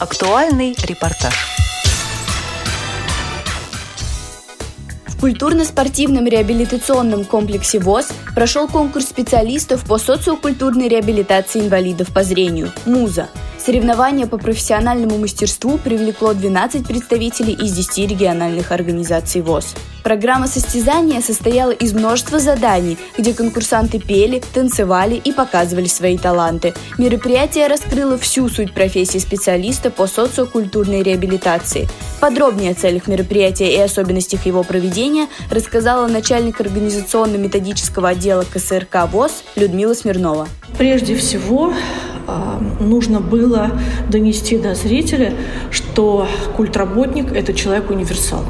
[0.00, 1.34] Актуальный репортаж.
[5.08, 13.28] В культурно-спортивном реабилитационном комплексе ВОЗ прошел конкурс специалистов по социокультурной реабилитации инвалидов по зрению «МУЗа».
[13.68, 19.74] Соревнование по профессиональному мастерству привлекло 12 представителей из 10 региональных организаций ВОЗ.
[20.02, 26.72] Программа состязания состояла из множества заданий, где конкурсанты пели, танцевали и показывали свои таланты.
[26.96, 31.86] Мероприятие раскрыло всю суть профессии специалиста по социокультурной реабилитации.
[32.22, 39.92] Подробнее о целях мероприятия и особенностях его проведения рассказала начальник организационно-методического отдела КСРК ВОЗ Людмила
[39.92, 40.48] Смирнова.
[40.78, 41.74] Прежде всего,
[42.80, 43.70] нужно было
[44.08, 45.32] донести до зрителя,
[45.70, 48.44] что культработник– это человек-универсал.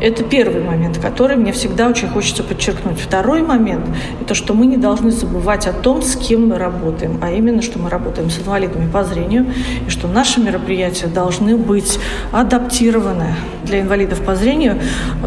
[0.00, 3.00] Это первый момент, который мне всегда очень хочется подчеркнуть.
[3.00, 3.86] Второй момент–
[4.20, 7.78] это что мы не должны забывать о том, с кем мы работаем, а именно, что
[7.78, 9.46] мы работаем с инвалидами по зрению,
[9.86, 11.98] и что наши мероприятия должны быть
[12.32, 14.78] адаптированы для инвалидов по зрению,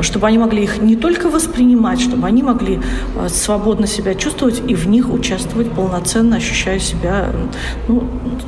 [0.02, 2.80] чтобы они могли их не только воспринимать, чтобы они могли
[3.16, 7.32] э, свободно себя чувствовать и в них участвовать полноценно, ощущая себя
[7.88, 8.04] ну,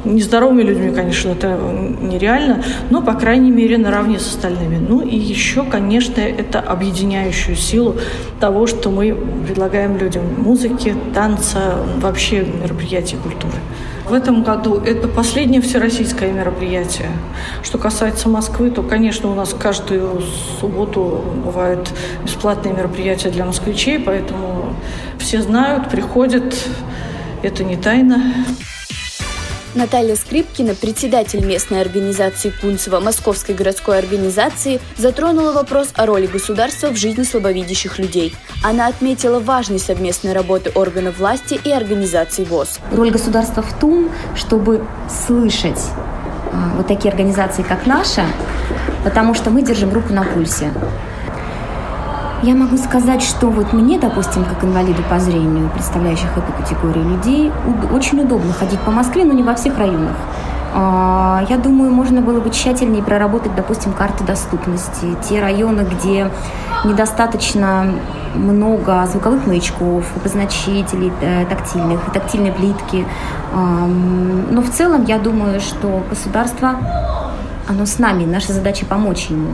[0.06, 1.58] нездоровыми людьми, конечно, это
[2.02, 4.78] нереально, но, по крайней мере, наравне с остальными.
[4.78, 7.96] Ну и еще, конечно, конечно, это объединяющую силу
[8.40, 13.58] того, что мы предлагаем людям музыки, танца, вообще мероприятий культуры.
[14.08, 17.10] В этом году это последнее всероссийское мероприятие.
[17.64, 20.22] Что касается Москвы, то, конечно, у нас каждую
[20.60, 21.90] субботу бывают
[22.24, 24.74] бесплатные мероприятия для москвичей, поэтому
[25.18, 26.56] все знают, приходят,
[27.44, 28.34] это не тайна.
[29.74, 36.98] Наталья Скрипкина, председатель местной организации Кунцева Московской городской организации, затронула вопрос о роли государства в
[36.98, 38.36] жизни слабовидящих людей.
[38.64, 42.80] Она отметила важность совместной работы органов власти и организаций ВОЗ.
[42.92, 44.86] Роль государства в том, чтобы
[45.26, 45.80] слышать
[46.52, 48.26] а, вот такие организации, как наша,
[49.06, 50.74] потому что мы держим руку на пульсе.
[52.44, 57.52] Я могу сказать, что вот мне, допустим, как инвалиду по зрению, представляющих эту категорию людей,
[57.94, 60.16] очень удобно ходить по Москве, но не во всех районах.
[60.74, 65.16] А, я думаю, можно было бы тщательнее проработать, допустим, карты доступности.
[65.30, 66.32] Те районы, где
[66.84, 67.94] недостаточно
[68.34, 73.06] много звуковых маячков, обозначителей э, тактильных, тактильной плитки.
[73.54, 76.78] Но в целом я думаю, что государство,
[77.68, 79.50] оно с нами, наша задача помочь ему.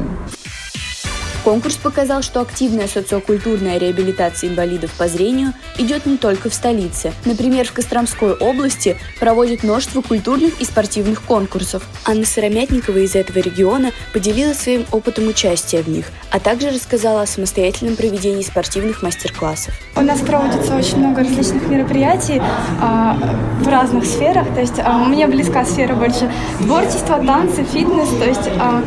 [1.48, 7.14] Конкурс показал, что активная социокультурная реабилитация инвалидов по зрению идет не только в столице.
[7.24, 11.84] Например, в Костромской области проводят множество культурных и спортивных конкурсов.
[12.04, 17.26] Анна Сыромятникова из этого региона поделилась своим опытом участия в них, а также рассказала о
[17.26, 19.74] самостоятельном проведении спортивных мастер-классов.
[19.96, 22.42] У нас проводится очень много различных мероприятий
[22.82, 23.18] а,
[23.62, 24.54] в разных сферах.
[24.54, 26.30] То есть а, мне близка сфера больше
[26.60, 28.10] творчества, танцы, фитнес.
[28.20, 28.84] То есть, а,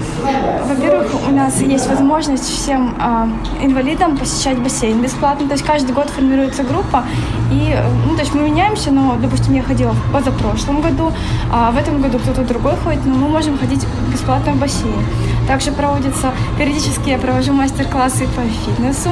[0.66, 5.46] во-первых, у нас есть возможность всем э, инвалидам посещать бассейн бесплатно.
[5.46, 7.04] То есть каждый год формируется группа,
[7.50, 11.12] и ну, то есть мы меняемся, но, допустим, я ходила в позапрошлом году,
[11.52, 15.04] а в этом году кто-то другой ходит, но мы можем ходить бесплатно в бассейн.
[15.46, 19.10] Также проводится, периодически я провожу мастер-классы по фитнесу,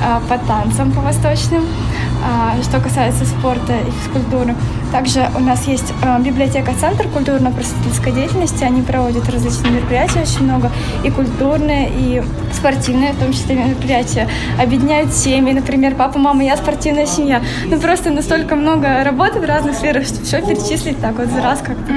[0.00, 4.54] э, по танцам, по восточным, э, что касается спорта и физкультуры.
[4.92, 8.64] Также у нас есть э, библиотека-центр культурно-просветительской деятельности.
[8.64, 10.70] Они проводят различные мероприятия очень много,
[11.04, 12.22] и культурные, и
[12.58, 14.28] спортивные, в том числе мероприятия.
[14.60, 17.40] Объединяют семьи, например, папа, мама, я спортивная семья.
[17.66, 21.60] Ну просто настолько много работы в разных сферах, что все перечислить так вот за раз
[21.60, 21.92] как-то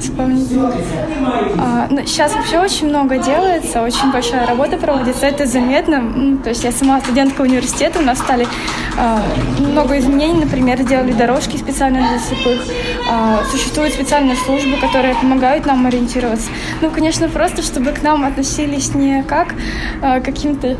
[0.00, 0.48] вспомнить.
[1.58, 6.00] А, ну, сейчас вообще очень много делается, очень большая работа проводится, это заметно.
[6.00, 8.46] Ну, то есть я сама студентка университета, у нас стали
[9.58, 12.62] много изменений, например, делали дорожки специально для слепых.
[13.10, 16.50] А, существуют специальные службы, которые помогают нам ориентироваться.
[16.80, 19.54] Ну, конечно, просто, чтобы к нам относились не как
[20.02, 20.76] а, каким-то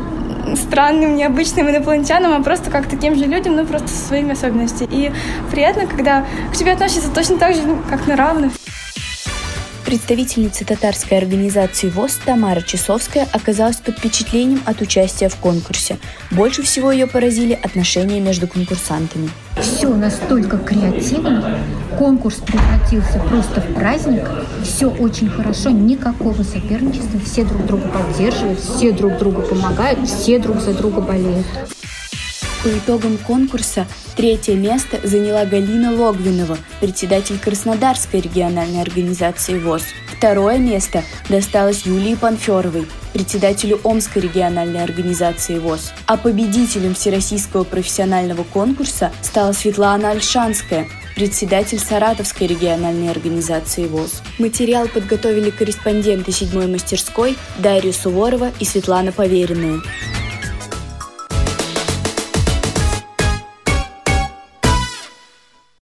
[0.55, 4.87] странным, необычным инопланетянам, а просто как таким же людям, ну, просто со своими особенностями.
[4.91, 5.11] И
[5.51, 8.53] приятно, когда к тебе относятся точно так же, ну, как на равных.
[9.85, 15.99] Представительница татарской организации ВОЗ Тамара Часовская оказалась под впечатлением от участия в конкурсе.
[16.31, 19.29] Больше всего ее поразили отношения между конкурсантами.
[19.61, 21.59] Все настолько креативно,
[21.99, 24.27] конкурс превратился просто в праздник,
[24.63, 30.61] все очень хорошо, никакого соперничества, все друг друга поддерживают, все друг другу помогают, все друг
[30.61, 31.45] за друга болеют.
[32.63, 39.83] По итогам конкурса третье место заняла Галина Логвинова, председатель Краснодарской региональной организации ВОЗ.
[40.17, 45.91] Второе место досталось Юлии Панферовой, председателю Омской региональной организации ВОЗ.
[46.07, 54.21] А победителем Всероссийского профессионального конкурса стала Светлана Альшанская, председатель Саратовской региональной организации ВОЗ.
[54.39, 59.81] Материал подготовили корреспонденты седьмой мастерской Дарья Суворова и Светлана Поверенная.